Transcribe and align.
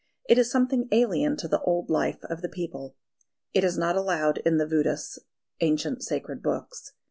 It 0.27 0.39
is 0.39 0.49
something 0.49 0.87
alien 0.91 1.37
to 1.37 1.47
the 1.47 1.61
old 1.61 1.91
life 1.91 2.23
of 2.23 2.41
the 2.41 2.49
people. 2.49 2.95
It 3.53 3.63
is 3.63 3.77
not 3.77 3.95
allowed 3.95 4.39
in 4.39 4.57
the 4.57 4.65
Védas 4.65 5.19
(ancient 5.59 6.01
sacred 6.03 6.41
books). 6.41 6.93